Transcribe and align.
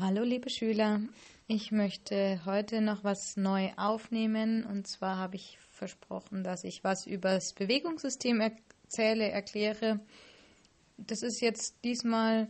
Hallo 0.00 0.22
liebe 0.22 0.48
Schüler, 0.48 1.02
ich 1.46 1.72
möchte 1.72 2.40
heute 2.46 2.80
noch 2.80 3.04
was 3.04 3.36
neu 3.36 3.70
aufnehmen 3.76 4.64
und 4.64 4.86
zwar 4.86 5.18
habe 5.18 5.36
ich 5.36 5.58
versprochen, 5.72 6.42
dass 6.42 6.64
ich 6.64 6.82
was 6.82 7.06
über 7.06 7.34
das 7.34 7.52
Bewegungssystem 7.52 8.40
erzähle, 8.40 9.28
erkläre. 9.28 10.00
Das 10.96 11.20
ist 11.22 11.42
jetzt 11.42 11.84
diesmal 11.84 12.48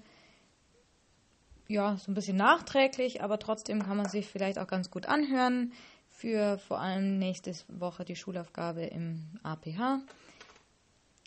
ja 1.67 1.97
so 1.97 2.13
ein 2.13 2.15
bisschen 2.15 2.37
nachträglich, 2.37 3.21
aber 3.21 3.41
trotzdem 3.41 3.83
kann 3.83 3.97
man 3.97 4.09
sich 4.09 4.29
vielleicht 4.29 4.61
auch 4.61 4.69
ganz 4.69 4.93
gut 4.93 5.07
anhören 5.07 5.73
für 6.09 6.57
vor 6.59 6.79
allem 6.79 7.19
nächste 7.19 7.53
Woche 7.67 8.05
die 8.05 8.15
Schulaufgabe 8.15 8.85
im 8.85 9.41
APH. 9.43 10.03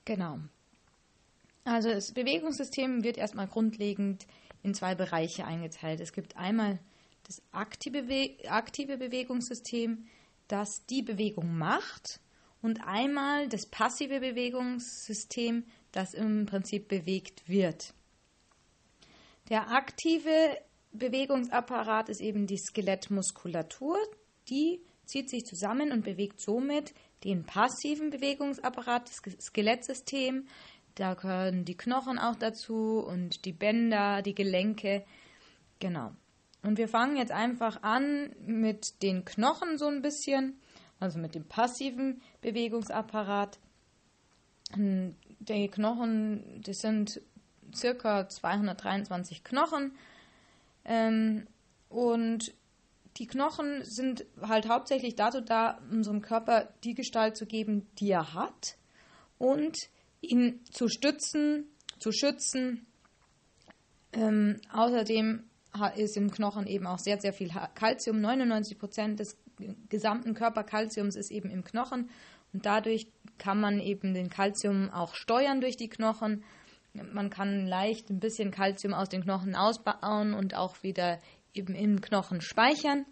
Genau. 0.05 0.39
Also 1.65 1.89
das 1.89 2.13
Bewegungssystem 2.13 3.03
wird 3.03 3.17
erstmal 3.17 3.47
grundlegend 3.47 4.25
in 4.63 4.73
zwei 4.73 4.95
Bereiche 4.95 5.45
eingeteilt. 5.45 5.99
Es 5.99 6.13
gibt 6.13 6.37
einmal 6.37 6.79
das 7.23 7.41
aktive, 7.51 8.03
aktive 8.47 8.97
Bewegungssystem, 8.97 10.07
das 10.47 10.85
die 10.89 11.01
Bewegung 11.01 11.57
macht, 11.57 12.19
und 12.61 12.79
einmal 12.87 13.49
das 13.49 13.65
passive 13.65 14.21
Bewegungssystem, 14.21 15.65
das 15.91 16.13
im 16.13 16.45
Prinzip 16.45 16.87
bewegt 16.87 17.47
wird. 17.47 17.93
Der 19.49 19.69
aktive 19.69 20.57
Bewegungsapparat 20.93 22.07
ist 22.07 22.21
eben 22.21 22.47
die 22.47 22.57
Skelettmuskulatur, 22.57 23.97
die 24.47 24.81
zieht 25.05 25.29
sich 25.29 25.45
zusammen 25.45 25.91
und 25.91 26.05
bewegt 26.05 26.39
somit 26.39 26.93
den 27.25 27.43
passiven 27.45 28.09
Bewegungsapparat, 28.09 29.09
das 29.09 29.45
Skelettsystem, 29.45 30.47
da 30.95 31.15
gehören 31.15 31.65
die 31.65 31.77
Knochen 31.77 32.19
auch 32.19 32.35
dazu 32.35 32.99
und 32.99 33.45
die 33.45 33.53
Bänder, 33.53 34.21
die 34.21 34.35
Gelenke. 34.35 35.03
Genau. 35.79 36.11
Und 36.61 36.77
wir 36.77 36.87
fangen 36.87 37.17
jetzt 37.17 37.31
einfach 37.31 37.83
an 37.83 38.31
mit 38.45 39.01
den 39.01 39.25
Knochen 39.25 39.77
so 39.77 39.87
ein 39.87 40.01
bisschen, 40.01 40.59
also 40.99 41.19
mit 41.19 41.35
dem 41.35 41.45
passiven 41.45 42.21
Bewegungsapparat. 42.41 43.59
Die 44.75 45.67
Knochen, 45.67 46.61
das 46.63 46.77
sind 46.77 47.21
circa 47.75 48.29
223 48.29 49.43
Knochen. 49.43 49.93
Ähm, 50.85 51.47
und 51.89 52.53
die 53.17 53.27
Knochen 53.27 53.83
sind 53.83 54.25
halt 54.41 54.67
hauptsächlich 54.67 55.15
dazu 55.15 55.41
da, 55.41 55.79
unserem 55.91 56.21
Körper 56.21 56.69
die 56.83 56.95
Gestalt 56.95 57.37
zu 57.37 57.45
geben, 57.45 57.87
die 57.99 58.09
er 58.09 58.33
hat. 58.33 58.77
Und 59.37 59.77
ihn 60.23 60.61
zu 60.71 60.87
stützen, 60.87 61.67
zu 61.99 62.11
schützen. 62.11 62.85
Ähm, 64.13 64.59
außerdem 64.71 65.43
ist 65.95 66.17
im 66.17 66.29
Knochen 66.29 66.67
eben 66.67 66.85
auch 66.85 66.99
sehr, 66.99 67.19
sehr 67.19 67.33
viel 67.33 67.49
Kalzium. 67.73 68.21
99 68.21 68.77
Prozent 68.77 69.19
des 69.19 69.37
gesamten 69.89 70.33
Körperkalziums 70.33 71.15
ist 71.15 71.31
eben 71.31 71.49
im 71.49 71.63
Knochen 71.63 72.09
und 72.53 72.65
dadurch 72.65 73.07
kann 73.37 73.59
man 73.59 73.79
eben 73.79 74.13
den 74.13 74.29
Kalzium 74.29 74.91
auch 74.91 75.15
steuern 75.15 75.61
durch 75.61 75.77
die 75.77 75.89
Knochen. 75.89 76.43
Man 76.93 77.31
kann 77.31 77.65
leicht 77.65 78.09
ein 78.09 78.19
bisschen 78.19 78.51
Kalzium 78.51 78.93
aus 78.93 79.09
den 79.09 79.23
Knochen 79.23 79.55
ausbauen 79.55 80.33
und 80.33 80.55
auch 80.55 80.83
wieder 80.83 81.19
eben 81.53 81.73
im 81.73 82.01
Knochen 82.01 82.41
speichern. 82.41 83.05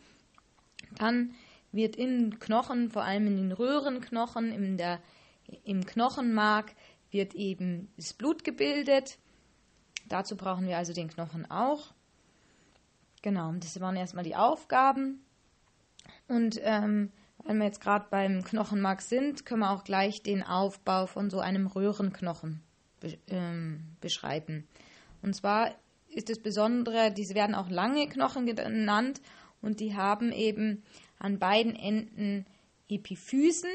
Dann 0.97 1.33
wird 1.71 1.95
in 1.95 2.39
Knochen, 2.39 2.91
vor 2.91 3.03
allem 3.03 3.27
in 3.27 3.37
den 3.37 3.51
Röhrenknochen, 3.51 4.51
in 4.51 4.77
der, 4.77 4.99
im 5.63 5.85
Knochenmark, 5.85 6.73
wird 7.11 7.35
eben 7.35 7.91
das 7.97 8.13
Blut 8.13 8.43
gebildet. 8.43 9.17
Dazu 10.07 10.35
brauchen 10.35 10.67
wir 10.67 10.77
also 10.77 10.93
den 10.93 11.09
Knochen 11.09 11.49
auch. 11.49 11.93
Genau, 13.21 13.51
das 13.53 13.79
waren 13.79 13.95
erstmal 13.95 14.23
die 14.23 14.35
Aufgaben. 14.35 15.23
Und 16.27 16.59
ähm, 16.63 17.11
weil 17.43 17.55
wir 17.55 17.65
jetzt 17.65 17.81
gerade 17.81 18.05
beim 18.09 18.43
Knochenmark 18.43 19.01
sind, 19.01 19.45
können 19.45 19.61
wir 19.61 19.71
auch 19.71 19.83
gleich 19.83 20.23
den 20.23 20.43
Aufbau 20.43 21.05
von 21.05 21.29
so 21.29 21.39
einem 21.39 21.67
Röhrenknochen 21.67 22.61
be 22.99 23.17
ähm, 23.27 23.95
beschreiben. 23.99 24.67
Und 25.21 25.35
zwar 25.35 25.71
ist 26.09 26.29
das 26.29 26.39
Besondere, 26.39 27.11
diese 27.11 27.35
werden 27.35 27.55
auch 27.55 27.69
lange 27.69 28.07
Knochen 28.07 28.45
genannt 28.45 29.21
und 29.61 29.79
die 29.79 29.95
haben 29.95 30.31
eben 30.31 30.83
an 31.19 31.39
beiden 31.39 31.75
Enden 31.75 32.45
Epiphysen. 32.89 33.69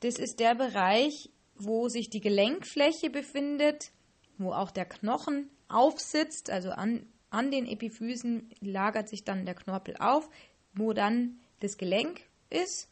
Das 0.00 0.18
ist 0.18 0.40
der 0.40 0.54
Bereich, 0.54 1.30
wo 1.58 1.88
sich 1.88 2.10
die 2.10 2.20
Gelenkfläche 2.20 3.10
befindet, 3.10 3.90
wo 4.38 4.52
auch 4.52 4.70
der 4.70 4.84
Knochen 4.84 5.50
aufsitzt, 5.68 6.50
also 6.50 6.70
an, 6.70 7.06
an 7.30 7.50
den 7.50 7.66
Epiphysen 7.66 8.50
lagert 8.60 9.08
sich 9.08 9.24
dann 9.24 9.44
der 9.44 9.54
Knorpel 9.54 9.96
auf, 9.98 10.28
wo 10.74 10.92
dann 10.92 11.38
das 11.60 11.76
Gelenk 11.76 12.22
ist. 12.50 12.88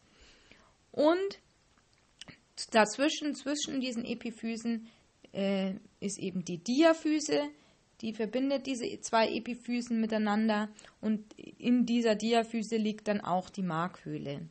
Und 0.93 1.39
dazwischen, 2.71 3.35
zwischen 3.35 3.81
diesen 3.81 4.05
Epiphysen, 4.05 4.89
äh, 5.33 5.75
ist 6.01 6.19
eben 6.19 6.45
die 6.45 6.59
Diaphyse, 6.59 7.51
die 8.01 8.13
verbindet 8.13 8.67
diese 8.67 9.01
zwei 9.01 9.29
Epiphysen 9.29 10.01
miteinander 10.01 10.69
und 11.01 11.33
in 11.39 11.87
dieser 11.87 12.15
Diaphyse 12.15 12.77
liegt 12.77 13.09
dann 13.09 13.21
auch 13.21 13.49
die 13.49 13.63
Markhöhle. 13.63 14.49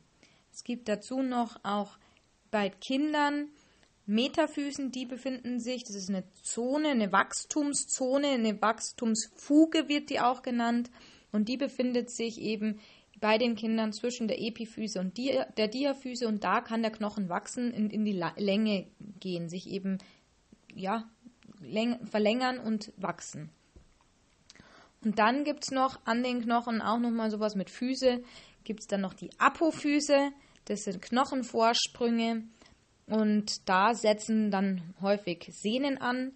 Es 0.52 0.64
gibt 0.64 0.88
dazu 0.88 1.22
noch 1.22 1.56
auch 1.64 1.98
bei 2.50 2.70
Kindern 2.70 3.50
Metaphysen, 4.06 4.92
die 4.92 5.04
befinden 5.04 5.58
sich, 5.58 5.82
das 5.82 5.96
ist 5.96 6.08
eine 6.08 6.24
Zone, 6.42 6.90
eine 6.90 7.10
Wachstumszone, 7.10 8.28
eine 8.28 8.62
Wachstumsfuge 8.62 9.88
wird 9.88 10.10
die 10.10 10.20
auch 10.20 10.42
genannt. 10.42 10.90
Und 11.32 11.48
die 11.48 11.56
befindet 11.56 12.10
sich 12.10 12.40
eben 12.40 12.78
bei 13.20 13.36
den 13.36 13.56
Kindern 13.56 13.92
zwischen 13.92 14.28
der 14.28 14.40
Epiphyse 14.40 15.00
und 15.00 15.18
der 15.18 15.68
Diaphyse. 15.68 16.28
Und 16.28 16.44
da 16.44 16.60
kann 16.60 16.82
der 16.82 16.92
Knochen 16.92 17.28
wachsen, 17.28 17.72
in, 17.72 17.90
in 17.90 18.04
die 18.04 18.22
Länge 18.36 18.86
gehen, 19.18 19.48
sich 19.48 19.68
eben 19.68 19.98
ja, 20.72 21.10
verlängern 22.04 22.58
und 22.58 22.92
wachsen. 22.96 23.50
Und 25.02 25.18
dann 25.18 25.44
gibt 25.44 25.64
es 25.64 25.70
noch 25.70 26.00
an 26.04 26.22
den 26.22 26.42
Knochen 26.42 26.80
auch 26.80 26.98
nochmal 26.98 27.30
sowas 27.30 27.54
mit 27.54 27.70
Füße, 27.70 28.22
gibt 28.64 28.80
es 28.80 28.86
dann 28.86 29.00
noch 29.00 29.14
die 29.14 29.30
Apophyse, 29.38 30.32
das 30.64 30.80
sind 30.80 31.00
Knochenvorsprünge 31.00 32.44
und 33.06 33.68
da 33.68 33.94
setzen 33.94 34.50
dann 34.50 34.94
häufig 35.00 35.48
Sehnen 35.52 35.98
an. 35.98 36.32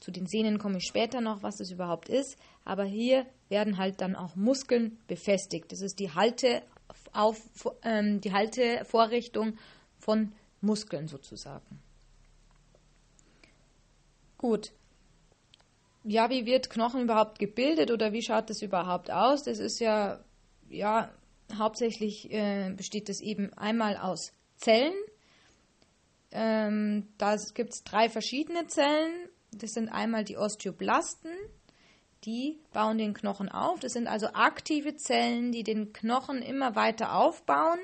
Zu 0.00 0.10
den 0.10 0.26
Sehnen 0.26 0.58
komme 0.58 0.78
ich 0.78 0.84
später 0.84 1.20
noch, 1.20 1.42
was 1.42 1.56
das 1.56 1.70
überhaupt 1.70 2.08
ist. 2.08 2.36
Aber 2.64 2.84
hier 2.84 3.26
werden 3.48 3.78
halt 3.78 4.00
dann 4.00 4.16
auch 4.16 4.36
Muskeln 4.36 4.98
befestigt. 5.06 5.72
Das 5.72 5.80
ist 5.80 5.98
die, 5.98 6.12
Halte 6.14 6.62
auf, 7.12 7.38
ähm, 7.82 8.20
die 8.20 8.32
Haltevorrichtung 8.32 9.56
von 9.98 10.32
Muskeln 10.60 11.08
sozusagen. 11.08 11.82
Gut. 14.36 14.72
Ja, 16.04 16.30
wie 16.30 16.46
wird 16.46 16.70
Knochen 16.70 17.02
überhaupt 17.02 17.38
gebildet 17.38 17.90
oder 17.90 18.12
wie 18.12 18.22
schaut 18.22 18.48
das 18.48 18.62
überhaupt 18.62 19.10
aus? 19.10 19.42
Das 19.42 19.58
ist 19.58 19.80
ja, 19.80 20.20
ja, 20.68 21.12
hauptsächlich 21.58 22.30
äh, 22.30 22.72
besteht 22.74 23.08
das 23.08 23.20
eben 23.20 23.52
einmal 23.54 23.96
aus 23.96 24.32
Zellen, 24.56 24.94
ähm, 26.32 27.08
da 27.18 27.36
gibt 27.54 27.70
es 27.70 27.82
drei 27.84 28.08
verschiedene 28.08 28.66
Zellen. 28.66 29.28
Das 29.52 29.72
sind 29.72 29.88
einmal 29.88 30.24
die 30.24 30.36
Osteoblasten, 30.36 31.32
die 32.24 32.58
bauen 32.72 32.98
den 32.98 33.14
Knochen 33.14 33.48
auf. 33.48 33.80
Das 33.80 33.92
sind 33.92 34.06
also 34.06 34.28
aktive 34.28 34.96
Zellen, 34.96 35.50
die 35.52 35.64
den 35.64 35.92
Knochen 35.92 36.42
immer 36.42 36.76
weiter 36.76 37.14
aufbauen. 37.14 37.80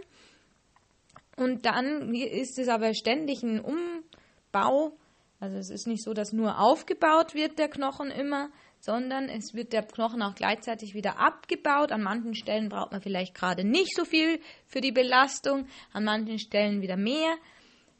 Und 1.37 1.67
dann 1.67 2.15
ist 2.15 2.59
es 2.59 2.69
aber 2.69 2.95
ständig 2.95 3.43
ein 3.43 3.61
Umbau. 3.61 4.97
Also 5.39 5.59
es 5.59 5.71
ist 5.71 5.87
nicht 5.87 6.03
so, 6.03 6.15
dass 6.15 6.33
nur 6.33 6.59
aufgebaut 6.59 7.35
wird 7.35 7.59
der 7.59 7.69
Knochen 7.69 8.11
immer, 8.11 8.49
sondern 8.81 9.29
es 9.29 9.53
wird 9.53 9.73
der 9.73 9.83
Knochen 9.83 10.23
auch 10.23 10.35
gleichzeitig 10.35 10.95
wieder 10.95 11.19
abgebaut. 11.19 11.93
An 11.93 12.03
manchen 12.03 12.35
Stellen 12.35 12.69
braucht 12.69 12.93
man 12.93 13.03
vielleicht 13.03 13.35
gerade 13.35 13.65
nicht 13.65 13.95
so 13.95 14.05
viel 14.05 14.41
für 14.67 14.81
die 14.81 14.93
Belastung, 14.93 15.67
an 15.93 16.05
manchen 16.05 16.39
Stellen 16.39 16.81
wieder 16.81 16.97
mehr. 16.97 17.35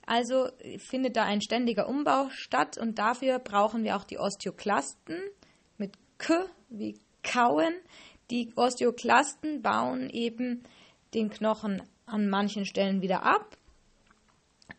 Also 0.07 0.49
findet 0.79 1.17
da 1.17 1.25
ein 1.25 1.43
ständiger 1.43 1.89
Umbau 1.89 2.29
statt 2.31 2.79
und 2.79 2.99
dafür 2.99 3.41
brauchen 3.41 3.83
wir 3.83 3.97
auch 3.97 4.05
die 4.05 4.19
Osteoklasten 4.19 5.21
mit 5.79 5.95
K 6.19 6.47
wie 6.69 6.99
kauen. 7.25 7.75
Die 8.31 8.53
Osteoklasten 8.55 9.63
bauen 9.63 10.09
eben 10.09 10.63
den 11.13 11.29
Knochen 11.29 11.83
an 12.07 12.29
manchen 12.29 12.67
Stellen 12.67 13.03
wieder 13.03 13.25
ab. 13.25 13.57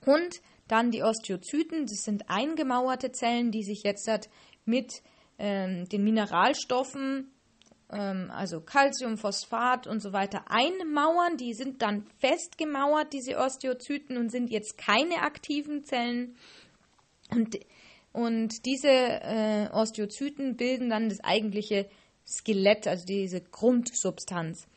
Und 0.06 0.42
dann 0.70 0.92
die 0.92 1.04
Osteozyten, 1.04 1.86
das 1.86 2.04
sind 2.04 2.30
eingemauerte 2.30 3.12
Zellen, 3.12 3.52
die 3.52 3.64
sich 3.64 3.84
jetzt 3.84 4.10
mit 4.66 5.02
ähm, 5.38 5.88
den 5.90 6.04
Mineralstoffen 6.04 7.32
ähm, 7.92 8.30
also 8.32 8.62
Calcium, 8.62 9.18
Phosphat 9.18 9.88
und 9.88 10.02
so 10.02 10.14
weiter 10.14 10.46
einmauern. 10.50 11.38
Die 11.38 11.54
sind 11.54 11.82
dann 11.82 12.06
festgemauert, 12.20 13.14
diese 13.14 13.38
Osteozyten, 13.38 14.18
und 14.18 14.30
sind 14.30 14.50
jetzt 14.50 14.78
keine 14.78 15.22
aktiven 15.22 15.84
Zellen. 15.84 16.36
Und, 17.32 17.58
und 18.14 18.66
diese 18.66 18.90
äh, 18.90 19.70
Osteozyten 19.72 20.58
bilden 20.58 20.90
dann 20.90 21.10
das 21.10 21.24
eigentliche 21.24 21.90
Skelett, 22.26 22.88
also 22.88 23.06
diese 23.06 23.42
Grundsubstanz. 23.42 24.68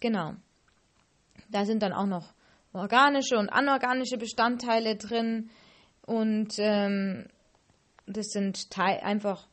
Genau. 0.00 0.34
Da 1.50 1.64
sind 1.64 1.82
dann 1.82 1.92
auch 1.92 2.06
noch 2.06 2.32
organische 2.72 3.36
und 3.38 3.48
anorganische 3.48 4.16
Bestandteile 4.16 4.94
drin 4.96 5.50
und 6.06 6.54
ähm, 6.58 7.26
das 8.06 8.26
sind 8.30 8.68
einfach 8.76 9.48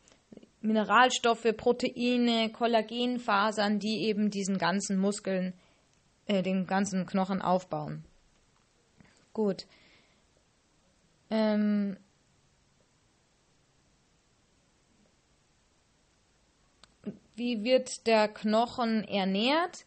Mineralstoffe, 0.62 1.56
Proteine, 1.56 2.52
Kollagenfasern, 2.52 3.80
die 3.80 4.04
eben 4.04 4.30
diesen 4.32 4.58
ganzen 4.58 4.98
Muskeln, 4.98 5.54
äh, 6.26 6.42
den 6.42 6.66
ganzen 6.66 7.06
Knochen 7.06 7.42
aufbauen. 7.42 8.04
Gut. 9.34 9.68
Ähm, 11.30 11.98
wie 17.36 17.64
wird 17.64 18.08
der 18.08 18.28
Knochen 18.28 19.04
ernährt? 19.04 19.86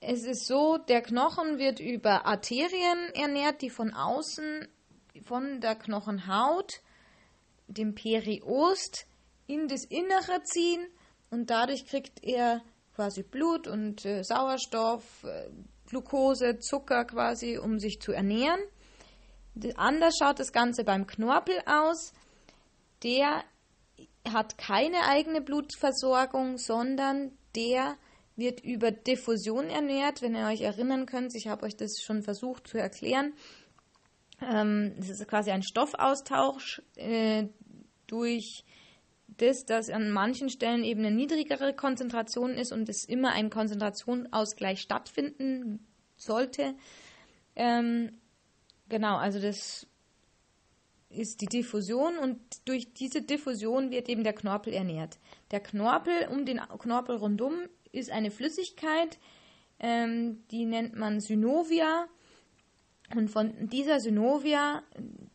Es 0.00 0.24
ist 0.24 0.46
so, 0.46 0.78
der 0.78 1.02
Knochen 1.02 1.58
wird 1.58 1.80
über 1.80 2.26
Arterien 2.26 3.10
ernährt, 3.14 3.62
die 3.62 3.70
von 3.70 3.92
außen 3.92 4.68
von 5.24 5.60
der 5.60 5.76
Knochenhaut, 5.76 6.80
dem 7.68 7.94
Periost, 7.94 9.06
in 9.46 9.68
das 9.68 9.84
Innere 9.84 10.42
ziehen 10.44 10.86
und 11.30 11.50
dadurch 11.50 11.86
kriegt 11.86 12.22
er 12.24 12.62
quasi 12.94 13.22
Blut 13.22 13.66
und 13.66 14.04
äh, 14.04 14.22
Sauerstoff, 14.22 15.24
äh, 15.24 15.48
Glucose, 15.86 16.58
Zucker 16.58 17.04
quasi, 17.04 17.58
um 17.58 17.78
sich 17.78 18.00
zu 18.00 18.12
ernähren. 18.12 18.60
Anders 19.76 20.16
schaut 20.18 20.38
das 20.38 20.52
Ganze 20.52 20.84
beim 20.84 21.06
Knorpel 21.06 21.54
aus. 21.66 22.12
Der 23.02 23.44
hat 24.30 24.56
keine 24.56 25.02
eigene 25.08 25.40
Blutversorgung, 25.40 26.56
sondern 26.56 27.36
der 27.54 27.96
wird 28.36 28.60
über 28.64 28.90
Diffusion 28.90 29.68
ernährt. 29.68 30.22
Wenn 30.22 30.34
ihr 30.34 30.46
euch 30.46 30.62
erinnern 30.62 31.06
könnt, 31.06 31.34
ich 31.34 31.48
habe 31.48 31.66
euch 31.66 31.76
das 31.76 32.00
schon 32.02 32.22
versucht 32.22 32.68
zu 32.68 32.78
erklären. 32.78 33.34
Ähm, 34.40 34.94
das 34.96 35.10
ist 35.10 35.28
quasi 35.28 35.50
ein 35.50 35.62
Stoffaustausch 35.62 36.82
äh, 36.96 37.48
durch 38.06 38.64
das, 39.36 39.64
dass 39.64 39.90
an 39.90 40.10
manchen 40.10 40.50
Stellen 40.50 40.84
eben 40.84 41.04
eine 41.04 41.14
niedrigere 41.14 41.74
Konzentration 41.74 42.52
ist 42.52 42.72
und 42.72 42.88
es 42.88 43.04
immer 43.04 43.32
ein 43.32 43.50
Konzentrationsausgleich 43.50 44.80
stattfinden 44.80 45.86
sollte. 46.16 46.74
Ähm, 47.56 48.18
genau, 48.88 49.16
also 49.16 49.40
das 49.40 49.86
ist 51.08 51.40
die 51.40 51.46
Diffusion 51.46 52.16
und 52.18 52.38
durch 52.64 52.92
diese 52.94 53.22
Diffusion 53.22 53.90
wird 53.90 54.08
eben 54.08 54.24
der 54.24 54.32
Knorpel 54.32 54.72
ernährt. 54.72 55.18
Der 55.50 55.60
Knorpel 55.60 56.28
um 56.30 56.46
den 56.46 56.58
Knorpel 56.58 57.16
rundum 57.16 57.54
ist 57.92 58.10
eine 58.10 58.30
Flüssigkeit, 58.30 59.18
ähm, 59.78 60.44
die 60.50 60.64
nennt 60.64 60.96
man 60.96 61.20
Synovia. 61.20 62.06
Und 63.14 63.28
von 63.28 63.68
dieser 63.68 64.00
Synovia, 64.00 64.82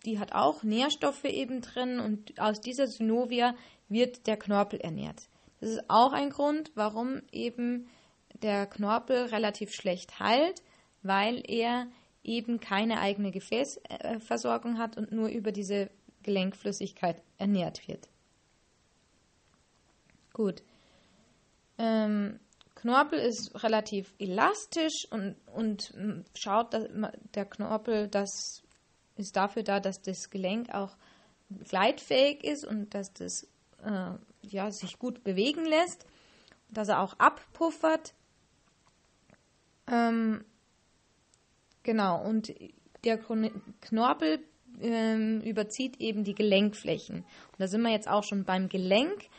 die 0.04 0.18
hat 0.18 0.34
auch 0.34 0.64
Nährstoffe 0.64 1.26
eben 1.26 1.62
drin 1.62 2.00
und 2.00 2.40
aus 2.40 2.60
dieser 2.60 2.88
Synovia 2.88 3.54
wird 3.90 4.28
der 4.28 4.38
Knorpel 4.38 4.80
ernährt. 4.80 5.28
Das 5.60 5.70
ist 5.72 5.90
auch 5.90 6.14
ein 6.14 6.30
Grund, 6.30 6.72
warum 6.76 7.22
eben 7.32 7.88
der 8.42 8.68
Knorpel 8.68 9.26
relativ 9.26 9.74
schlecht 9.74 10.20
heilt, 10.20 10.62
weil 11.02 11.44
er 11.48 11.88
eben 12.24 12.60
keine 12.60 13.00
eigene 13.00 13.32
Gefäßversorgung 13.32 14.78
hat 14.78 14.98
und 14.98 15.12
nur 15.12 15.30
über 15.30 15.52
diese 15.52 15.90
Gelenkflüssigkeit 16.24 17.22
ernährt 17.38 17.88
wird. 17.88 18.10
Gut. 20.34 20.62
Ähm, 21.78 22.40
Knorpel 22.76 23.18
ist 23.20 23.64
relativ 23.64 24.14
elastisch 24.20 25.08
und, 25.10 25.36
und 25.56 25.94
schaut, 26.36 26.74
dass 26.74 26.88
der 27.34 27.46
Knorpel, 27.46 28.08
das 28.08 28.62
ist 29.16 29.36
dafür 29.36 29.64
da, 29.64 29.80
dass 29.80 30.02
das 30.02 30.30
Gelenk 30.30 30.74
auch 30.74 30.96
gleitfähig 31.64 32.44
ist 32.44 32.66
und 32.66 32.94
dass 32.94 33.14
das 33.14 33.48
äh, 33.84 34.12
ja, 34.42 34.72
sich 34.72 35.00
gut 35.00 35.24
bewegen 35.24 35.66
lässt, 35.66 36.06
dass 36.70 36.90
er 36.90 37.02
auch 37.02 37.14
abpuffert. 37.20 38.14
Ähm, 39.88 40.44
Genau, 41.88 42.22
und 42.22 42.54
der 43.06 43.18
Knorpel 43.80 44.40
ähm, 44.82 45.40
überzieht 45.40 46.02
eben 46.02 46.26
die 46.26 46.36
Gelenkflächen. 46.36 47.20
Und 47.20 47.60
da 47.60 47.68
sind 47.70 47.82
wir 47.82 47.92
jetzt 47.92 48.10
auch 48.10 48.26
schon 48.26 48.44
beim 48.44 48.68
Gelenk, 48.68 49.30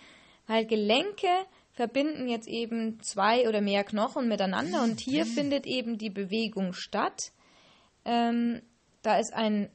weil 0.47 0.65
Gelenke 0.65 1.29
verbinden 1.73 2.27
jetzt 2.27 2.49
eben 2.49 3.03
zwei 3.03 3.47
oder 3.47 3.61
mehr 3.61 3.85
Knochen 3.85 4.29
miteinander 4.29 4.83
und 4.83 4.99
hier 4.99 5.27
findet 5.27 5.67
eben 5.67 5.99
die 5.99 6.09
Bewegung 6.09 6.73
statt. 6.73 7.33
Ähm, 8.07 8.63
da 9.03 9.19
ist 9.19 9.35
ein 9.35 9.69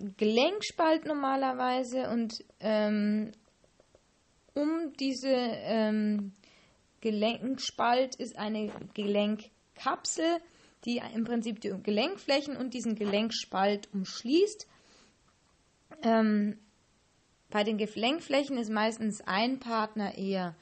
Gelenkspalt 0.00 1.06
normalerweise 1.06 2.10
und 2.10 2.44
ähm, 2.58 3.30
um 4.58 4.92
diese 4.98 5.28
ähm, 5.28 6.32
Gelenkspalt 7.00 8.16
ist 8.16 8.36
eine 8.36 8.70
Gelenkkapsel 8.94 10.40
die 10.84 11.00
im 11.14 11.24
Prinzip 11.24 11.60
die 11.60 11.74
Gelenkflächen 11.82 12.56
und 12.56 12.74
diesen 12.74 12.94
Gelenkspalt 12.94 13.88
umschließt. 13.92 14.66
Ähm, 16.02 16.58
bei 17.50 17.64
den 17.64 17.78
Gelenkflächen 17.78 18.58
ist 18.58 18.70
meistens 18.70 19.20
ein 19.22 19.58
Partner 19.58 20.16
eher 20.16 20.54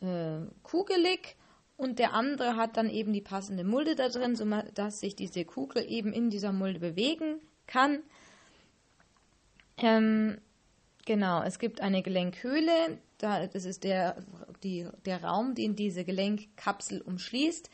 äh, 0.00 0.46
kugelig 0.62 1.36
und 1.76 1.98
der 1.98 2.12
andere 2.12 2.56
hat 2.56 2.76
dann 2.76 2.88
eben 2.88 3.12
die 3.12 3.20
passende 3.20 3.64
Mulde 3.64 3.96
da 3.96 4.08
drin, 4.08 4.36
sodass 4.36 5.00
sich 5.00 5.16
diese 5.16 5.44
Kugel 5.44 5.84
eben 5.90 6.12
in 6.12 6.30
dieser 6.30 6.52
Mulde 6.52 6.78
bewegen 6.78 7.40
kann. 7.66 8.02
Ähm, 9.78 10.38
genau, 11.06 11.42
es 11.42 11.58
gibt 11.58 11.80
eine 11.80 12.02
Gelenkhöhle, 12.02 12.98
da, 13.18 13.46
das 13.46 13.64
ist 13.64 13.84
der, 13.84 14.22
die, 14.62 14.86
der 15.06 15.24
Raum, 15.24 15.54
den 15.54 15.74
diese 15.74 16.04
Gelenkkapsel 16.04 17.00
umschließt. 17.00 17.70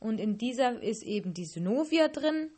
Und 0.00 0.18
in 0.18 0.38
dieser 0.38 0.80
ist 0.82 1.02
eben 1.02 1.34
die 1.34 1.44
Synovia 1.44 2.08
drin. 2.08 2.50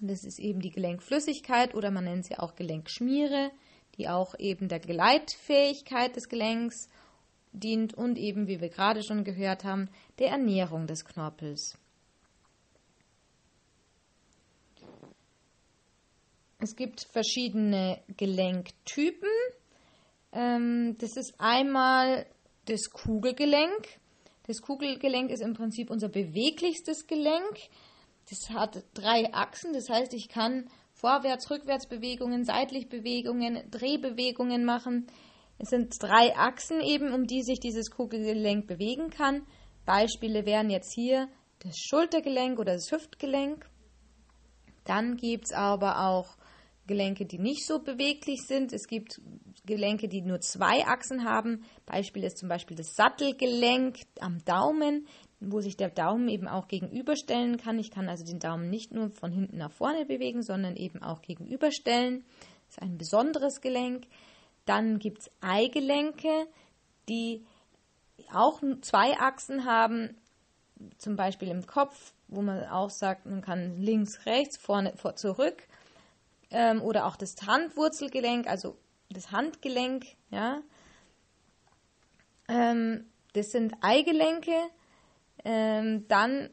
Das 0.00 0.24
ist 0.24 0.38
eben 0.38 0.60
die 0.60 0.70
Gelenkflüssigkeit 0.70 1.74
oder 1.74 1.90
man 1.90 2.04
nennt 2.04 2.26
sie 2.26 2.38
auch 2.38 2.54
Gelenkschmiere, 2.54 3.50
die 3.96 4.08
auch 4.08 4.38
eben 4.38 4.68
der 4.68 4.80
Gleitfähigkeit 4.80 6.16
des 6.16 6.28
Gelenks 6.28 6.88
dient 7.52 7.94
und 7.94 8.18
eben, 8.18 8.48
wie 8.48 8.60
wir 8.60 8.68
gerade 8.68 9.02
schon 9.02 9.24
gehört 9.24 9.64
haben, 9.64 9.88
der 10.18 10.28
Ernährung 10.28 10.86
des 10.86 11.04
Knorpels. 11.04 11.78
Es 16.64 16.76
gibt 16.76 17.06
verschiedene 17.12 18.00
Gelenktypen. 18.16 19.28
Ähm, 20.32 20.96
das 20.98 21.14
ist 21.18 21.34
einmal 21.36 22.24
das 22.64 22.88
Kugelgelenk. 22.88 23.86
Das 24.46 24.62
Kugelgelenk 24.62 25.30
ist 25.30 25.42
im 25.42 25.52
Prinzip 25.52 25.90
unser 25.90 26.08
beweglichstes 26.08 27.06
Gelenk. 27.06 27.58
Das 28.30 28.48
hat 28.48 28.82
drei 28.94 29.30
Achsen, 29.34 29.74
das 29.74 29.90
heißt, 29.90 30.14
ich 30.14 30.30
kann 30.30 30.70
Vorwärts-, 30.94 31.50
Rückwärtsbewegungen, 31.50 32.46
Seitlichbewegungen, 32.46 33.70
Drehbewegungen 33.70 34.64
machen. 34.64 35.06
Es 35.58 35.68
sind 35.68 35.94
drei 36.00 36.34
Achsen 36.34 36.80
eben, 36.80 37.12
um 37.12 37.26
die 37.26 37.42
sich 37.42 37.60
dieses 37.60 37.90
Kugelgelenk 37.90 38.66
bewegen 38.66 39.10
kann. 39.10 39.42
Beispiele 39.84 40.46
wären 40.46 40.70
jetzt 40.70 40.94
hier 40.94 41.28
das 41.58 41.76
Schultergelenk 41.76 42.58
oder 42.58 42.72
das 42.72 42.90
Hüftgelenk. 42.90 43.68
Dann 44.86 45.18
gibt 45.18 45.44
es 45.44 45.52
aber 45.52 46.08
auch 46.08 46.38
Gelenke, 46.86 47.24
die 47.24 47.38
nicht 47.38 47.66
so 47.66 47.78
beweglich 47.78 48.42
sind. 48.46 48.72
Es 48.72 48.86
gibt 48.86 49.20
Gelenke, 49.64 50.08
die 50.08 50.20
nur 50.20 50.40
zwei 50.40 50.84
Achsen 50.86 51.24
haben. 51.24 51.64
Beispiel 51.86 52.24
ist 52.24 52.38
zum 52.38 52.48
Beispiel 52.48 52.76
das 52.76 52.94
Sattelgelenk 52.94 54.00
am 54.20 54.44
Daumen, 54.44 55.06
wo 55.40 55.60
sich 55.60 55.76
der 55.76 55.90
Daumen 55.90 56.28
eben 56.28 56.48
auch 56.48 56.68
gegenüberstellen 56.68 57.56
kann. 57.56 57.78
Ich 57.78 57.90
kann 57.90 58.08
also 58.08 58.24
den 58.24 58.38
Daumen 58.38 58.68
nicht 58.68 58.92
nur 58.92 59.10
von 59.10 59.32
hinten 59.32 59.58
nach 59.58 59.72
vorne 59.72 60.04
bewegen, 60.04 60.42
sondern 60.42 60.76
eben 60.76 61.02
auch 61.02 61.22
gegenüberstellen. 61.22 62.24
Das 62.66 62.76
ist 62.76 62.82
ein 62.82 62.98
besonderes 62.98 63.60
Gelenk. 63.60 64.06
Dann 64.66 64.98
gibt 64.98 65.20
es 65.20 65.30
Eigelenke, 65.40 66.46
die 67.08 67.44
auch 68.32 68.60
zwei 68.80 69.18
Achsen 69.18 69.64
haben, 69.64 70.16
zum 70.98 71.16
Beispiel 71.16 71.48
im 71.48 71.66
Kopf, 71.66 72.12
wo 72.28 72.42
man 72.42 72.64
auch 72.64 72.90
sagt, 72.90 73.26
man 73.26 73.42
kann 73.42 73.76
links, 73.76 74.26
rechts, 74.26 74.56
vorne, 74.56 74.94
vor, 74.96 75.16
zurück. 75.16 75.66
Ähm, 76.54 76.82
oder 76.82 77.06
auch 77.06 77.16
das 77.16 77.34
Handwurzelgelenk, 77.44 78.46
also 78.46 78.78
das 79.10 79.32
Handgelenk, 79.32 80.06
ja. 80.30 80.62
Ähm, 82.48 83.06
das 83.32 83.50
sind 83.50 83.74
Eigelenke. 83.80 84.54
Ähm, 85.44 86.06
dann 86.08 86.50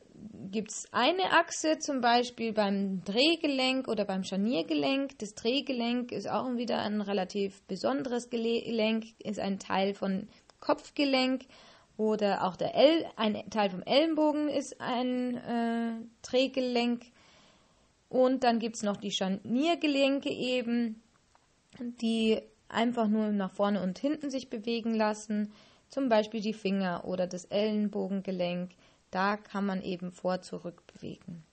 gibt 0.49 0.71
es 0.71 0.87
eine 0.91 1.31
Achse, 1.31 1.77
zum 1.77 2.01
Beispiel 2.01 2.51
beim 2.51 3.03
Drehgelenk 3.03 3.87
oder 3.87 4.05
beim 4.05 4.23
Scharniergelenk. 4.23 5.17
Das 5.19 5.35
Drehgelenk 5.35 6.11
ist 6.11 6.27
auch 6.27 6.47
wieder 6.55 6.79
ein 6.79 7.01
relativ 7.01 7.61
besonderes 7.63 8.29
Gelenk, 8.29 9.05
ist 9.19 9.39
ein 9.39 9.59
Teil 9.59 9.93
von 9.93 10.27
Kopfgelenk 10.59 11.43
oder 11.97 12.45
auch 12.45 12.55
der 12.55 12.75
L, 12.75 13.05
ein 13.15 13.49
Teil 13.49 13.69
vom 13.69 13.83
Ellenbogen 13.83 14.49
ist 14.49 14.81
ein 14.81 15.37
äh, 15.37 15.93
Drehgelenk. 16.23 17.05
Und 18.11 18.43
dann 18.43 18.59
gibt 18.59 18.75
es 18.75 18.83
noch 18.83 18.97
die 18.97 19.09
Scharniergelenke 19.09 20.29
eben, 20.29 21.01
die 21.79 22.41
einfach 22.67 23.07
nur 23.07 23.29
nach 23.29 23.53
vorne 23.53 23.81
und 23.81 23.97
hinten 23.99 24.29
sich 24.29 24.49
bewegen 24.49 24.93
lassen. 24.93 25.53
Zum 25.87 26.09
Beispiel 26.09 26.41
die 26.41 26.53
Finger 26.53 27.05
oder 27.05 27.25
das 27.25 27.45
Ellenbogengelenk. 27.45 28.71
Da 29.11 29.37
kann 29.37 29.65
man 29.65 29.81
eben 29.81 30.11
vor 30.11 30.41
zurück 30.41 30.83
bewegen. 30.93 31.45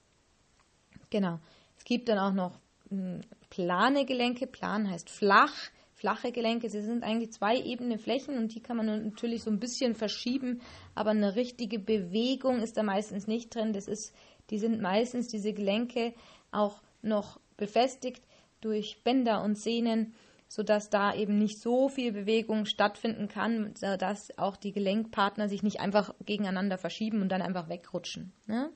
Genau. 1.09 1.39
Es 1.77 1.85
gibt 1.85 2.09
dann 2.09 2.19
auch 2.19 2.33
noch 2.33 2.59
hm, 2.89 3.21
plane 3.49 4.05
Gelenke. 4.05 4.45
Plan 4.45 4.91
heißt 4.91 5.09
flach. 5.09 5.55
Flache 5.93 6.31
Gelenke, 6.31 6.69
sie 6.69 6.81
sind 6.81 7.03
eigentlich 7.03 7.33
zwei 7.33 7.57
ebene 7.57 7.97
Flächen 7.97 8.37
und 8.37 8.55
die 8.55 8.61
kann 8.61 8.77
man 8.77 8.85
natürlich 8.85 9.43
so 9.43 9.51
ein 9.51 9.59
bisschen 9.59 9.95
verschieben, 9.95 10.61
aber 10.95 11.09
eine 11.09 11.35
richtige 11.35 11.77
Bewegung 11.77 12.61
ist 12.61 12.77
da 12.77 12.83
meistens 12.83 13.27
nicht 13.27 13.53
drin. 13.53 13.73
Das 13.73 13.89
ist, 13.89 14.15
die 14.49 14.59
sind 14.59 14.79
meistens 14.79 15.27
diese 15.27 15.51
Gelenke 15.51 16.13
auch 16.51 16.81
noch 17.01 17.39
befestigt 17.57 18.23
durch 18.61 19.03
Bänder 19.03 19.43
und 19.43 19.57
Sehnen, 19.57 20.13
sodass 20.47 20.89
da 20.89 21.13
eben 21.13 21.37
nicht 21.37 21.59
so 21.61 21.89
viel 21.89 22.11
Bewegung 22.11 22.65
stattfinden 22.65 23.27
kann, 23.27 23.73
dass 23.79 24.37
auch 24.37 24.57
die 24.57 24.71
Gelenkpartner 24.71 25.47
sich 25.47 25.63
nicht 25.63 25.79
einfach 25.79 26.13
gegeneinander 26.25 26.77
verschieben 26.77 27.21
und 27.21 27.29
dann 27.29 27.41
einfach 27.41 27.69
wegrutschen. 27.69 28.33
Ne? 28.47 28.71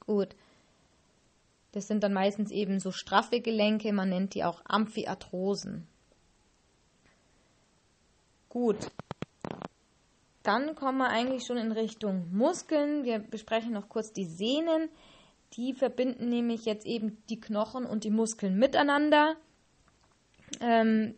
Gut. 0.00 0.34
Das 1.72 1.86
sind 1.88 2.02
dann 2.04 2.12
meistens 2.12 2.50
eben 2.50 2.78
so 2.78 2.92
straffe 2.92 3.40
Gelenke, 3.40 3.92
man 3.92 4.08
nennt 4.08 4.34
die 4.34 4.44
auch 4.44 4.62
Amphiarthrosen. 4.64 5.86
Gut. 8.48 8.90
Dann 10.44 10.74
kommen 10.74 10.98
wir 10.98 11.08
eigentlich 11.08 11.44
schon 11.46 11.56
in 11.56 11.72
Richtung 11.72 12.28
Muskeln. 12.32 13.04
Wir 13.04 13.18
besprechen 13.18 13.72
noch 13.72 13.88
kurz 13.88 14.12
die 14.12 14.26
Sehnen. 14.26 14.90
Die 15.56 15.72
verbinden 15.72 16.28
nämlich 16.28 16.64
jetzt 16.64 16.86
eben 16.86 17.22
die 17.28 17.40
Knochen 17.40 17.84
und 17.84 18.04
die 18.04 18.10
Muskeln 18.10 18.58
miteinander. 18.58 19.36
Ähm, 20.60 21.14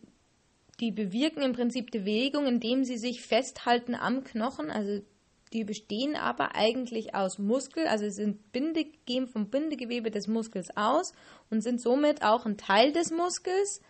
die 0.79 0.91
bewirken 0.91 1.41
im 1.41 1.53
Prinzip 1.53 1.91
die 1.91 1.99
Bewegung, 1.99 2.45
indem 2.45 2.83
sie 2.83 2.97
sich 2.97 3.21
festhalten 3.21 3.95
am 3.95 4.23
Knochen. 4.23 4.69
Also 4.69 5.01
die 5.53 5.63
bestehen 5.63 6.15
aber 6.15 6.55
eigentlich 6.55 7.15
aus 7.15 7.39
Muskel, 7.39 7.87
also 7.87 8.09
sind 8.09 8.51
Binde, 8.51 8.85
gehen 9.05 9.27
vom 9.27 9.49
Bindegewebe 9.49 10.11
des 10.11 10.27
Muskels 10.27 10.75
aus 10.75 11.13
und 11.49 11.61
sind 11.61 11.81
somit 11.81 12.21
auch 12.21 12.45
ein 12.45 12.57
Teil 12.57 12.91
des 12.91 13.11
Muskels. 13.11 13.81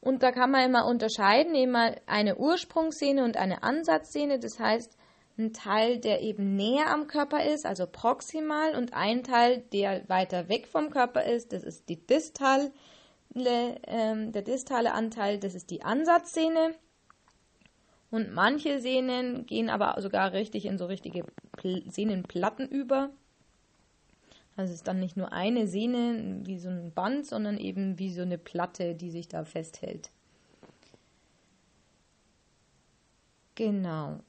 Und 0.00 0.24
da 0.24 0.32
kann 0.32 0.50
man 0.50 0.68
immer 0.68 0.86
unterscheiden, 0.86 1.54
immer 1.54 1.94
eine 2.06 2.38
Ursprungssehne 2.38 3.22
und 3.22 3.36
eine 3.36 3.62
Ansatzsehne. 3.62 4.40
Das 4.40 4.58
heißt, 4.58 4.96
ein 5.38 5.52
Teil, 5.52 5.98
der 5.98 6.20
eben 6.22 6.56
näher 6.56 6.90
am 6.90 7.06
Körper 7.06 7.44
ist, 7.44 7.64
also 7.64 7.86
proximal, 7.86 8.76
und 8.76 8.92
ein 8.92 9.22
Teil, 9.22 9.62
der 9.72 10.08
weiter 10.08 10.48
weg 10.48 10.66
vom 10.66 10.90
Körper 10.90 11.24
ist, 11.24 11.52
das 11.52 11.62
ist 11.62 11.88
die 11.88 12.06
distale, 12.06 12.72
äh, 13.34 14.30
der 14.30 14.42
distale 14.42 14.92
Anteil, 14.92 15.38
das 15.38 15.54
ist 15.54 15.70
die 15.70 15.82
Ansatzsehne. 15.82 16.74
Und 18.10 18.34
manche 18.34 18.78
Sehnen 18.80 19.46
gehen 19.46 19.70
aber 19.70 19.98
sogar 20.02 20.32
richtig 20.34 20.66
in 20.66 20.76
so 20.76 20.84
richtige 20.84 21.24
Sehnenplatten 21.88 22.68
über. 22.68 23.08
Also 24.54 24.70
es 24.70 24.80
ist 24.80 24.86
dann 24.86 25.00
nicht 25.00 25.16
nur 25.16 25.32
eine 25.32 25.66
Sehne 25.66 26.40
wie 26.44 26.58
so 26.58 26.68
ein 26.68 26.92
Band, 26.92 27.26
sondern 27.26 27.56
eben 27.56 27.98
wie 27.98 28.10
so 28.10 28.20
eine 28.20 28.36
Platte, 28.36 28.94
die 28.94 29.10
sich 29.10 29.28
da 29.28 29.44
festhält. 29.44 30.10
Genau. 33.54 34.20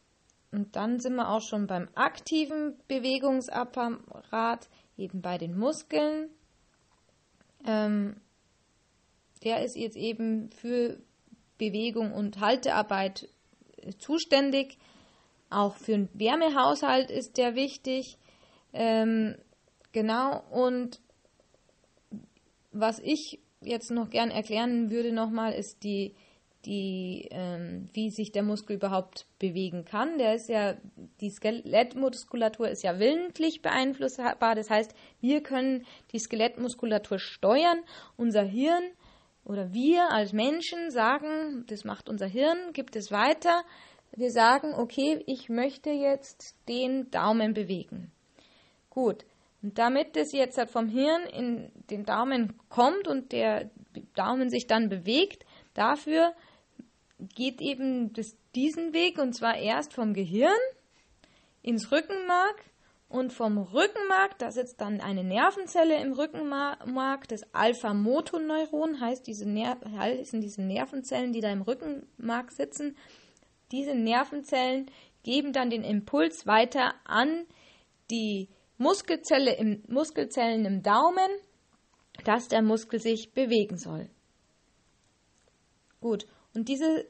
Und 0.54 0.76
dann 0.76 1.00
sind 1.00 1.16
wir 1.16 1.30
auch 1.30 1.42
schon 1.42 1.66
beim 1.66 1.90
aktiven 1.96 2.78
Bewegungsapparat, 2.88 4.70
eben 4.98 5.22
bei 5.22 5.40
den 5.40 5.58
Muskeln. 5.58 6.30
Ähm, 7.66 8.22
der 9.44 9.64
ist 9.64 9.76
jetzt 9.76 9.98
eben 9.98 10.52
für 10.52 11.00
Bewegung 11.58 12.14
und 12.14 12.40
Haltearbeit 12.40 13.28
zuständig. 13.98 14.78
Auch 15.50 15.76
für 15.76 15.94
den 15.94 16.10
Wärmehaushalt 16.14 17.10
ist 17.10 17.38
der 17.38 17.56
wichtig. 17.56 18.20
Ähm, 18.74 19.36
genau, 19.92 20.44
und 20.52 21.02
was 22.72 23.00
ich 23.00 23.40
jetzt 23.62 23.90
noch 23.90 24.12
gern 24.12 24.30
erklären 24.30 24.92
würde 24.92 25.14
nochmal, 25.14 25.54
ist 25.54 25.84
die, 25.84 26.14
die, 26.66 27.28
ähm, 27.32 27.90
wie 27.94 28.10
sich 28.10 28.32
der 28.32 28.44
Muskel 28.44 28.78
überhaupt 28.78 29.26
bewegen 29.40 29.86
kann. 29.86 30.18
Der 30.18 30.36
ist 30.36 30.50
ja, 30.50 30.76
die 31.20 31.30
Skelettmuskulatur 31.30 32.70
ist 32.70 32.84
ja 32.84 33.00
willentlich 33.00 33.62
beeinflussbar. 33.62 34.56
Das 34.56 34.70
heißt, 34.70 34.96
wir 35.20 35.42
können 35.44 35.86
die 36.12 36.20
Skelettmuskulatur 36.20 37.20
steuern. 37.20 37.80
Unser 38.16 38.44
Hirn 38.44 38.84
oder 39.46 39.74
wir 39.74 40.10
als 40.12 40.32
Menschen 40.32 40.90
sagen, 40.90 41.66
das 41.68 41.84
macht 41.84 42.10
unser 42.10 42.28
Hirn, 42.28 42.72
gibt 42.72 42.96
es 42.96 43.12
weiter. 43.12 43.64
Wir 44.16 44.32
sagen, 44.32 44.74
okay, 44.74 45.22
ich 45.26 45.50
möchte 45.50 45.90
jetzt 45.90 46.56
den 46.70 47.10
Daumen 47.12 47.54
bewegen. 47.54 48.12
Gut. 48.90 49.26
Und 49.62 49.78
damit 49.80 50.16
das 50.16 50.34
jetzt 50.34 50.58
halt 50.58 50.70
vom 50.70 50.88
Hirn 50.88 51.24
in 51.24 51.72
den 51.90 52.06
Daumen 52.06 52.60
kommt 52.70 53.08
und 53.08 53.32
der 53.32 53.72
Daumen 54.14 54.50
sich 54.50 54.68
dann 54.68 54.90
bewegt, 54.90 55.46
dafür 55.74 56.34
geht 57.36 57.62
eben 57.62 58.14
das, 58.14 58.36
diesen 58.56 58.94
Weg 58.94 59.18
und 59.18 59.34
zwar 59.34 59.58
erst 59.58 59.94
vom 59.94 60.14
Gehirn 60.14 60.52
ins 61.62 61.92
Rückenmark 61.92 62.66
und 63.10 63.32
vom 63.32 63.60
Rückenmark, 63.60 64.40
da 64.40 64.52
sitzt 64.52 64.82
dann 64.82 65.00
eine 65.00 65.24
Nervenzelle 65.24 66.02
im 66.02 66.14
Rückenmark, 66.14 67.28
das 67.28 67.44
Alpha-Motoneuron, 67.54 69.00
heißt 69.00 69.28
diese 69.28 69.48
Ner 69.48 69.78
heißen 69.98 70.42
diese 70.42 70.64
Nervenzellen, 70.64 71.32
die 71.32 71.40
da 71.40 71.52
im 71.52 71.62
Rückenmark 71.62 72.52
sitzen. 72.52 72.98
Diese 73.72 73.94
Nervenzellen 73.94 74.90
geben 75.22 75.54
dann 75.54 75.70
den 75.70 75.84
Impuls 75.84 76.48
weiter 76.48 76.96
an 77.06 77.46
die 78.10 78.50
Muskelzelle 78.78 79.56
im, 79.58 79.84
Muskelzellen 79.88 80.66
im 80.66 80.82
Daumen, 80.82 81.30
dass 82.26 82.48
der 82.48 82.62
Muskel 82.62 83.00
sich 83.00 83.34
bewegen 83.34 83.78
soll. 83.78 84.10
Gut, 86.02 86.26
und 86.54 86.68
diese 86.68 87.06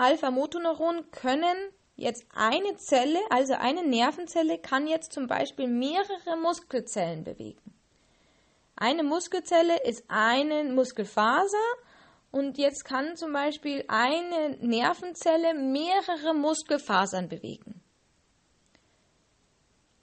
Alpha-Motoneuronen 0.00 1.10
können 1.10 1.56
Jetzt 2.00 2.24
eine 2.34 2.76
Zelle, 2.78 3.18
also 3.28 3.52
eine 3.52 3.86
Nervenzelle, 3.86 4.56
kann 4.56 4.86
jetzt 4.86 5.12
zum 5.12 5.26
Beispiel 5.26 5.68
mehrere 5.68 6.38
Muskelzellen 6.40 7.24
bewegen. 7.24 7.74
Eine 8.74 9.02
Muskelzelle 9.02 9.82
ist 9.84 10.04
eine 10.08 10.64
Muskelfaser 10.64 11.58
und 12.30 12.56
jetzt 12.56 12.86
kann 12.86 13.16
zum 13.16 13.34
Beispiel 13.34 13.84
eine 13.88 14.56
Nervenzelle 14.62 15.52
mehrere 15.52 16.32
Muskelfasern 16.32 17.28
bewegen. 17.28 17.82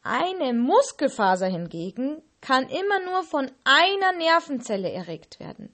Eine 0.04 0.54
Muskelfaser 0.54 1.48
hingegen 1.48 2.22
kann 2.42 2.70
immer 2.70 3.00
nur 3.06 3.24
von 3.24 3.50
einer 3.63 4.12
Nervenzelle 4.16 4.92
erregt 4.92 5.39
werden. 5.39 5.74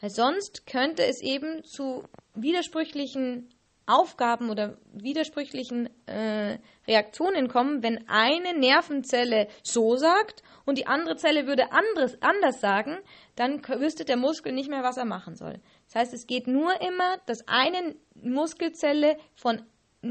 Weil 0.00 0.10
sonst 0.10 0.68
könnte 0.68 1.04
es 1.04 1.20
eben 1.20 1.64
zu 1.64 2.04
widersprüchlichen 2.34 3.50
Aufgaben 3.86 4.50
oder 4.50 4.78
widersprüchlichen 4.92 5.90
äh, 6.06 6.58
Reaktionen 6.88 7.48
kommen, 7.48 7.82
wenn 7.82 8.08
eine 8.08 8.58
Nervenzelle 8.58 9.48
so 9.62 9.96
sagt 9.96 10.42
und 10.64 10.78
die 10.78 10.86
andere 10.86 11.16
Zelle 11.16 11.46
würde 11.46 11.70
anderes, 11.72 12.20
anders 12.22 12.60
sagen, 12.60 12.96
dann 13.36 13.62
wüsste 13.78 14.04
der 14.04 14.16
Muskel 14.16 14.52
nicht 14.52 14.70
mehr, 14.70 14.82
was 14.82 14.96
er 14.96 15.04
machen 15.04 15.36
soll. 15.36 15.60
Das 15.86 15.96
heißt, 15.96 16.14
es 16.14 16.26
geht 16.26 16.46
nur 16.46 16.80
immer, 16.80 17.18
dass 17.26 17.46
eine 17.46 17.94
Muskelzelle 18.14 19.18
von 19.34 19.62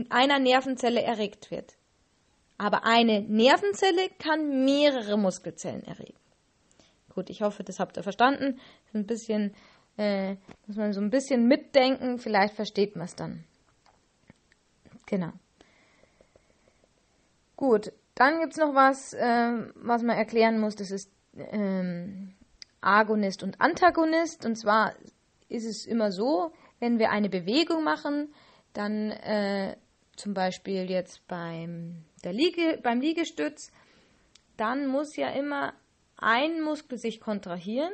einer 0.10 0.40
Nervenzelle 0.40 1.02
erregt 1.02 1.50
wird. 1.52 1.74
Aber 2.58 2.86
eine 2.86 3.22
Nervenzelle 3.22 4.10
kann 4.20 4.66
mehrere 4.66 5.18
Muskelzellen 5.18 5.84
erregen. 5.84 6.20
Gut, 7.10 7.30
ich 7.30 7.42
hoffe, 7.42 7.64
das 7.64 7.80
habt 7.80 7.98
ihr 7.98 8.04
verstanden. 8.04 8.60
Ein 8.94 9.06
bisschen, 9.06 9.54
äh, 9.98 10.36
muss 10.68 10.78
man 10.78 10.94
so 10.94 11.02
ein 11.02 11.10
bisschen 11.10 11.48
mitdenken, 11.48 12.18
vielleicht 12.20 12.56
versteht 12.56 12.96
man 12.96 13.06
es 13.06 13.16
dann. 13.16 13.44
Genau. 15.06 15.32
Gut, 17.56 17.92
dann 18.16 18.40
gibt 18.40 18.54
es 18.54 18.60
noch 18.60 18.76
was, 18.76 19.14
äh, 19.14 19.52
was 19.76 20.04
man 20.04 20.18
erklären 20.18 20.60
muss. 20.60 20.76
Das 20.76 20.92
ist 20.92 21.12
ähm, 21.36 22.34
Agonist 22.82 23.44
und 23.44 23.60
Antagonist. 23.62 24.46
Und 24.46 24.56
zwar 24.56 24.94
ist 25.50 25.66
es 25.66 25.86
immer 25.86 26.12
so, 26.12 26.52
wenn 26.80 27.00
wir 27.00 27.12
eine 27.12 27.30
Bewegung 27.30 27.84
machen, 27.84 28.34
dann 28.74 29.12
äh, 29.12 29.78
zum 30.16 30.34
Beispiel 30.34 30.90
jetzt 30.90 31.26
beim, 31.28 32.06
der 32.24 32.34
Liege, 32.34 32.80
beim 32.82 33.00
Liegestütz, 33.00 33.72
dann 34.58 34.88
muss 34.88 35.16
ja 35.16 35.30
immer 35.30 35.74
ein 36.18 36.62
Muskel 36.62 36.98
sich 36.98 37.20
kontrahieren, 37.20 37.92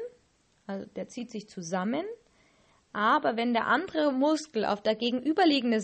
also 0.67 0.85
der 0.95 1.07
zieht 1.07 1.31
sich 1.31 1.47
zusammen, 1.49 2.03
Aber 2.91 3.38
wenn 3.38 3.53
der 3.53 3.67
andere 3.67 4.12
Muskel 4.12 4.65
auf 4.65 4.81
der 4.81 4.96
gegenüberliegenden 4.96 5.79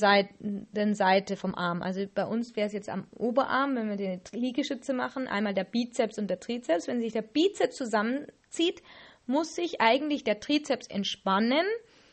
Seite 0.95 1.35
vom 1.35 1.53
Arm, 1.53 1.83
also 1.83 2.05
bei 2.13 2.25
uns 2.25 2.55
wäre 2.55 2.67
es 2.67 2.73
jetzt 2.73 2.89
am 2.89 3.07
Oberarm, 3.11 3.75
wenn 3.75 3.89
wir 3.89 3.97
die 3.97 4.19
Liegestütze 4.35 4.93
machen, 4.93 5.27
einmal 5.27 5.53
der 5.53 5.65
Bizeps 5.65 6.17
und 6.17 6.29
der 6.29 6.39
Trizeps, 6.39 6.87
wenn 6.87 7.01
sich 7.01 7.13
der 7.13 7.21
Bizeps 7.21 7.75
zusammenzieht, 7.75 8.81
muss 9.27 9.53
sich 9.53 9.81
eigentlich 9.81 10.23
der 10.23 10.39
Trizeps 10.39 10.87
entspannen 10.87 11.65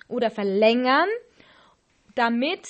oder 0.09 0.31
verlängern, 0.31 1.09
damit 2.15 2.67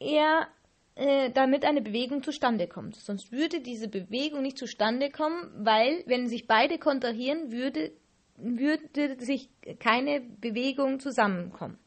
er 0.00 0.48
äh, 0.96 1.30
damit 1.30 1.64
eine 1.64 1.82
Bewegung 1.82 2.22
zustande 2.22 2.66
kommt. 2.66 2.96
Sonst 2.96 3.32
würde 3.32 3.60
diese 3.60 3.88
Bewegung 3.88 4.42
nicht 4.42 4.58
zustande 4.58 5.10
kommen, 5.10 5.50
weil 5.56 6.02
wenn 6.06 6.26
sich 6.28 6.46
beide 6.46 6.78
kontrahieren, 6.78 7.52
würde 7.52 7.92
würde 8.36 9.16
sich 9.18 9.50
keine 9.78 10.20
Bewegung 10.20 11.00
zusammenkommen. 11.00 11.78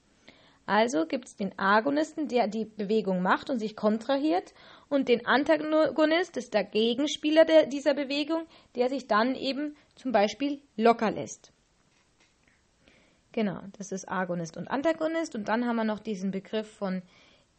Also 0.65 1.05
gibt 1.05 1.25
es 1.25 1.35
den 1.35 1.57
Agonisten, 1.59 2.27
der 2.27 2.47
die 2.47 2.65
Bewegung 2.65 3.21
macht 3.21 3.49
und 3.49 3.59
sich 3.59 3.75
kontrahiert, 3.75 4.53
und 4.87 5.09
den 5.09 5.25
Antagonist, 5.25 6.37
das 6.37 6.45
ist 6.45 6.53
der 6.53 6.63
Gegenspieler 6.63 7.45
der, 7.45 7.65
dieser 7.65 7.93
Bewegung, 7.93 8.45
der 8.75 8.89
sich 8.89 9.07
dann 9.07 9.35
eben 9.35 9.75
zum 9.95 10.11
Beispiel 10.11 10.61
locker 10.75 11.11
lässt. 11.11 11.51
Genau, 13.31 13.59
das 13.77 13.91
ist 13.91 14.07
Agonist 14.09 14.57
und 14.57 14.69
Antagonist. 14.69 15.35
Und 15.35 15.49
dann 15.49 15.65
haben 15.65 15.75
wir 15.75 15.83
noch 15.83 15.99
diesen 15.99 16.31
Begriff 16.31 16.69
von 16.69 17.01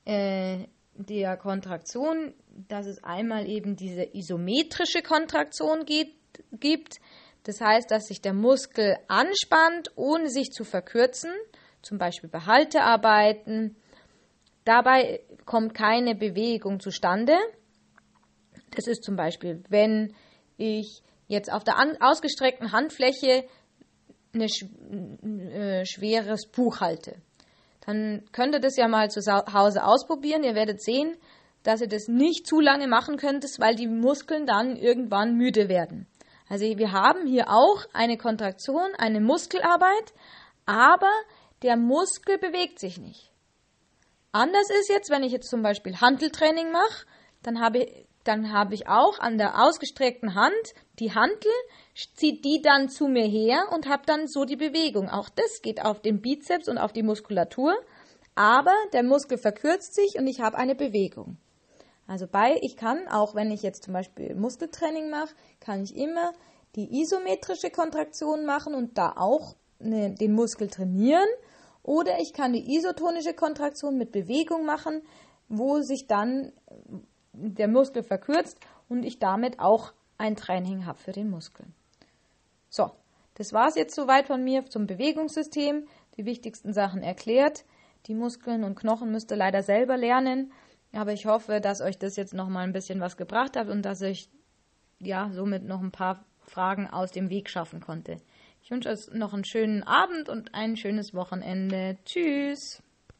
äh, 0.04 0.66
der 0.94 1.36
Kontraktion, 1.36 2.32
dass 2.68 2.86
es 2.86 3.04
einmal 3.04 3.46
eben 3.46 3.76
diese 3.76 4.04
isometrische 4.16 5.02
Kontraktion 5.02 5.84
geht, 5.84 6.14
gibt. 6.52 7.00
Das 7.46 7.60
heißt, 7.60 7.92
dass 7.92 8.06
sich 8.06 8.20
der 8.20 8.32
Muskel 8.32 8.96
anspannt, 9.06 9.92
ohne 9.94 10.28
sich 10.28 10.50
zu 10.50 10.64
verkürzen, 10.64 11.30
zum 11.80 11.96
Beispiel 11.96 12.28
bei 12.28 12.40
Haltearbeiten. 12.40 13.76
Dabei 14.64 15.20
kommt 15.44 15.72
keine 15.72 16.16
Bewegung 16.16 16.80
zustande. 16.80 17.34
Das 18.74 18.88
ist 18.88 19.04
zum 19.04 19.14
Beispiel, 19.14 19.62
wenn 19.68 20.12
ich 20.56 21.02
jetzt 21.28 21.52
auf 21.52 21.62
der 21.62 21.76
ausgestreckten 22.00 22.72
Handfläche 22.72 23.44
ein 24.34 25.50
äh, 25.52 25.86
schweres 25.86 26.48
Buch 26.48 26.80
halte. 26.80 27.14
Dann 27.86 28.24
könnt 28.32 28.56
ihr 28.56 28.60
das 28.60 28.76
ja 28.76 28.88
mal 28.88 29.08
zu 29.08 29.20
Hause 29.52 29.84
ausprobieren. 29.84 30.42
Ihr 30.42 30.56
werdet 30.56 30.82
sehen, 30.82 31.16
dass 31.62 31.80
ihr 31.80 31.86
das 31.86 32.08
nicht 32.08 32.44
zu 32.44 32.60
lange 32.60 32.88
machen 32.88 33.18
könnt, 33.18 33.44
weil 33.60 33.76
die 33.76 33.86
Muskeln 33.86 34.46
dann 34.46 34.74
irgendwann 34.74 35.36
müde 35.36 35.68
werden. 35.68 36.08
Also 36.48 36.64
wir 36.64 36.92
haben 36.92 37.26
hier 37.26 37.50
auch 37.50 37.84
eine 37.92 38.16
Kontraktion, 38.16 38.94
eine 38.98 39.20
Muskelarbeit, 39.20 40.12
aber 40.64 41.10
der 41.62 41.76
Muskel 41.76 42.38
bewegt 42.38 42.78
sich 42.78 42.98
nicht. 42.98 43.32
Anders 44.32 44.68
ist 44.70 44.88
jetzt, 44.88 45.10
wenn 45.10 45.22
ich 45.22 45.32
jetzt 45.32 45.48
zum 45.48 45.62
Beispiel 45.62 46.00
Hanteltraining 46.00 46.70
mache, 46.70 47.06
dann 47.42 47.60
habe 47.60 47.78
ich, 47.78 48.06
dann 48.22 48.52
habe 48.52 48.74
ich 48.74 48.88
auch 48.88 49.18
an 49.18 49.38
der 49.38 49.62
ausgestreckten 49.62 50.34
Hand 50.34 50.74
die 50.98 51.14
Hantel, 51.14 51.52
zieht 51.94 52.44
die 52.44 52.60
dann 52.60 52.88
zu 52.88 53.08
mir 53.08 53.26
her 53.26 53.68
und 53.72 53.88
habe 53.88 54.02
dann 54.04 54.26
so 54.26 54.44
die 54.44 54.56
Bewegung. 54.56 55.08
Auch 55.08 55.28
das 55.28 55.62
geht 55.62 55.82
auf 55.84 56.00
den 56.00 56.20
Bizeps 56.20 56.68
und 56.68 56.78
auf 56.78 56.92
die 56.92 57.02
Muskulatur, 57.02 57.74
aber 58.34 58.74
der 58.92 59.02
Muskel 59.02 59.38
verkürzt 59.38 59.94
sich 59.94 60.16
und 60.18 60.26
ich 60.26 60.40
habe 60.40 60.58
eine 60.58 60.74
Bewegung. 60.74 61.38
Also 62.06 62.26
bei, 62.26 62.58
ich 62.62 62.76
kann, 62.76 63.08
auch 63.08 63.34
wenn 63.34 63.50
ich 63.50 63.62
jetzt 63.62 63.84
zum 63.84 63.92
Beispiel 63.92 64.34
Muskeltraining 64.34 65.10
mache, 65.10 65.34
kann 65.60 65.82
ich 65.82 65.96
immer 65.96 66.32
die 66.76 67.00
isometrische 67.00 67.70
Kontraktion 67.70 68.44
machen 68.44 68.74
und 68.74 68.96
da 68.98 69.14
auch 69.16 69.56
ne, 69.78 70.14
den 70.14 70.32
Muskel 70.32 70.68
trainieren. 70.68 71.28
Oder 71.82 72.20
ich 72.20 72.32
kann 72.32 72.52
die 72.52 72.76
isotonische 72.76 73.34
Kontraktion 73.34 73.96
mit 73.96 74.12
Bewegung 74.12 74.64
machen, 74.66 75.02
wo 75.48 75.80
sich 75.80 76.06
dann 76.06 76.52
der 77.32 77.68
Muskel 77.68 78.02
verkürzt 78.02 78.58
und 78.88 79.04
ich 79.04 79.18
damit 79.18 79.58
auch 79.60 79.92
ein 80.18 80.36
Training 80.36 80.86
habe 80.86 80.98
für 80.98 81.12
den 81.12 81.30
Muskel. 81.30 81.66
So, 82.68 82.90
das 83.34 83.52
war 83.52 83.68
es 83.68 83.74
jetzt 83.74 83.94
soweit 83.94 84.26
von 84.26 84.42
mir 84.42 84.66
zum 84.66 84.86
Bewegungssystem. 84.86 85.86
Die 86.16 86.24
wichtigsten 86.24 86.72
Sachen 86.72 87.02
erklärt. 87.02 87.64
Die 88.06 88.14
Muskeln 88.14 88.64
und 88.64 88.76
Knochen 88.76 89.10
müsst 89.10 89.30
ihr 89.30 89.36
leider 89.36 89.62
selber 89.62 89.96
lernen. 89.96 90.52
Aber 90.92 91.12
ich 91.12 91.26
hoffe, 91.26 91.60
dass 91.60 91.80
euch 91.80 91.98
das 91.98 92.16
jetzt 92.16 92.34
noch 92.34 92.48
mal 92.48 92.60
ein 92.60 92.72
bisschen 92.72 93.00
was 93.00 93.16
gebracht 93.16 93.56
hat 93.56 93.68
und 93.68 93.82
dass 93.82 94.00
ich 94.00 94.30
ja 94.98 95.30
somit 95.32 95.64
noch 95.64 95.80
ein 95.80 95.92
paar 95.92 96.24
Fragen 96.46 96.86
aus 96.88 97.10
dem 97.10 97.28
Weg 97.28 97.50
schaffen 97.50 97.80
konnte. 97.80 98.20
Ich 98.62 98.70
wünsche 98.70 98.88
euch 98.88 99.08
noch 99.12 99.32
einen 99.34 99.44
schönen 99.44 99.82
Abend 99.82 100.28
und 100.28 100.54
ein 100.54 100.76
schönes 100.76 101.14
Wochenende. 101.14 101.98
Tschüss. 102.04 102.82